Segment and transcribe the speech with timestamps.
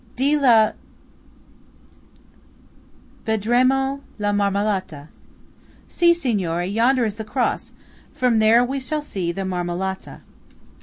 [0.15, 0.73] Di là
[3.23, 5.09] vedremo la Marmolata."
[5.87, 6.65] (See, Signore!
[6.65, 7.71] Yonder is the cross!
[8.11, 10.21] From there we shall see the Marmolata.")